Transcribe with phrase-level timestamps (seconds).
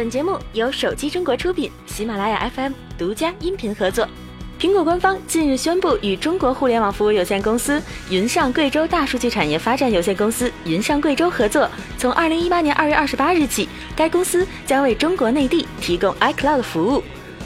[0.00, 4.08] 本节目由手机中国出品，喜马拉雅 FM 独家音频合作。
[4.58, 11.68] 苹果官方近日宣布，与中国互联网服务有限公司、云上贵州大数据产业发展有限公司、云上贵州合作，
[11.98, 17.04] 从二零一八年二月二十八日起，该公司将为中国内地提供 iCloud 服务。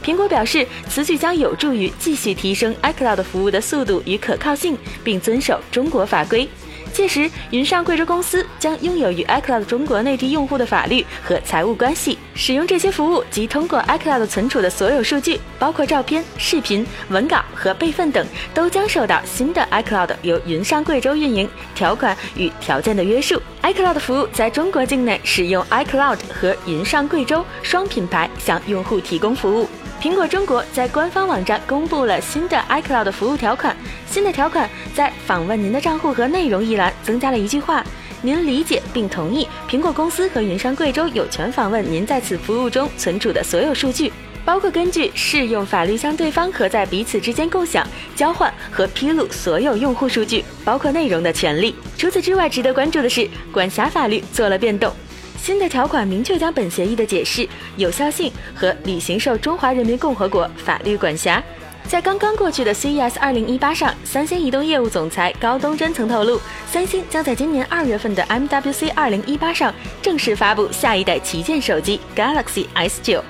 [0.00, 6.48] 苹果表示，此举将有助于继续提升 iCloud 服务的速度与可靠性，并遵守中国法规。
[6.96, 12.16] 届时，云上贵州公司将拥有与 iCloud 中国内地用户的法律和财务关系。
[12.34, 23.38] 使用这些服务及通过 iCloud 存储的所有数据，包括照片、视频、文稿和备份等，都将受到新的 iCloud 由云上贵州运营条款与条件的约束。
[23.62, 29.68] iCloud 服务在中国境内使用 iCloud 和云上贵州双品牌向用户提供服务。
[30.00, 33.74] 苹果中国在官方网站公布了新的 iCloud 服务条款。
[34.08, 37.84] 新的条款在“访问您的账户和内容”一栏增加了一句话
[38.20, 44.12] ：“您理解并同意苹果公司和云商贵州有权访问您在此服务中存储的所有数据，
[44.44, 54.92] 包括根据适用法律向对方和在彼此之间共享、交换和披露所有用户数据，包括内容的权利。”除此之外，值得关注的是，管辖法律做了变动。
[55.38, 61.42] 新的条款明确将本协议的解释、有效性和履行受中华人民共和国法律管辖。
[61.88, 69.72] 在刚刚过去的 CES 2018上，三星移动业务总裁高东真曾透露，三星将在今年二月份的 MWC 2018上
[70.02, 73.22] 正式发布下一代旗舰手机 Galaxy S9。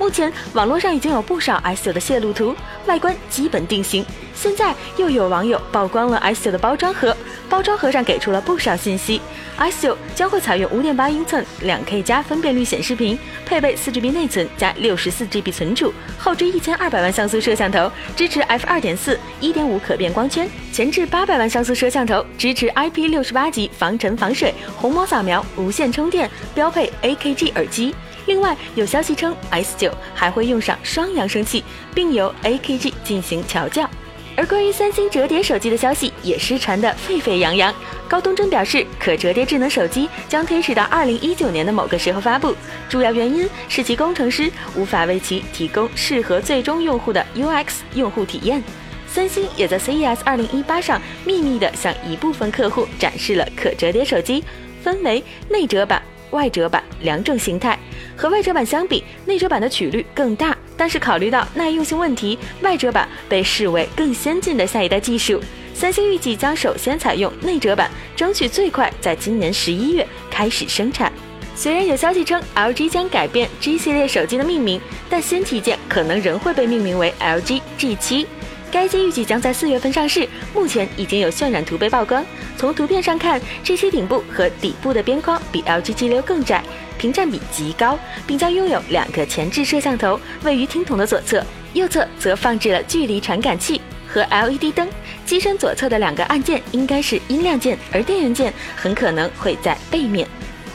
[0.00, 2.56] 目前网络上已经有不少 S9 的泄露图，
[2.86, 4.02] 外观基本定型。
[4.34, 7.14] 现在又有网友曝光了 S9 的包装盒，
[7.50, 9.20] 包装盒上给出了不少信息。
[9.58, 27.94] S9 将会采用5.8英寸 2K 加分辨率显示屏，配备 4GB 内存加 64GB 存储，后置1200万像素摄像头，支持 f2.4、1.5可变光圈；前置800万像素摄像头，支持 IP68 级防尘防水、虹膜扫描、无线充电，标配 AKG 耳机。
[28.26, 33.88] 另外，有消息称 S9 还会用上双扬声器，并由 AKG 进行调教。
[34.36, 37.74] 而关于三星折叠手机的消息也是传得沸沸扬扬。
[38.08, 42.54] 高东真表示，可折叠智能手机将推迟到二零一九年的某个时候发布，
[42.88, 48.62] 主要原因是其工程师无法为其提供适合最终用户的 UX 用户体验。
[49.06, 54.42] 三星也在 CES 二零一八上秘密地向一部分客户展示了可折叠手机，
[54.82, 56.00] 分为内折版、
[56.30, 57.78] 外折版两种形态。
[58.16, 65.42] 和外折版相比，内折版的曲率更大，但是考虑到耐用性问题，外折版被视为更先进的下一代技术。
[65.72, 71.10] 三星预计将首先采用内折版，争取最快在今年十一月开始生产。
[71.56, 78.26] 虽然有消息称 LG 将改变 G 系列手机的命名，但新旗舰可能仍会被命名为 LG G7。
[78.70, 82.24] 该机预计将在四月份上市，目前已经有渲染图被曝光。
[82.56, 86.62] 从图片上看，G7 顶部和底部的边框比 LG G6 更窄，
[86.96, 94.88] 屏占比极高，并将拥有两个前置摄像头，位于听筒的左侧，右侧则放置了距离传感器和 LED 灯。
[95.26, 100.26] 机身左侧的两个按键应该是音量键，而电源键很可能会在背面。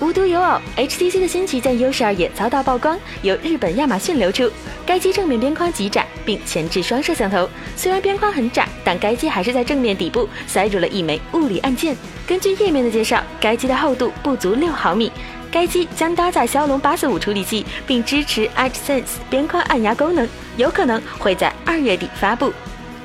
[0.02, 4.52] 无独有偶，HTC 的新旗舰 U12 也遭到曝光，由日本亚马逊流出。
[4.86, 7.50] 该机正面边框极窄，并前置双摄像头。
[7.78, 11.96] 虽然边框很窄，但该机还是在正面底部塞入了一枚物理按键。
[12.28, 15.12] 根据页面的介绍，该机的厚度不足六毫米。
[15.50, 20.28] 该机将搭载骁龙八四五处理器，并支持 EdgeSense 边框按压功能，
[20.58, 22.52] 有可能会在二月底发布。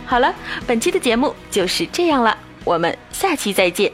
[0.04, 0.34] 好了，
[0.66, 3.92] 本期的节目就是这样了，我们下期再见。